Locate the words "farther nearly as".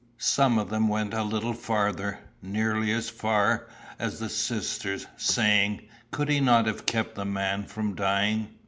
1.53-3.07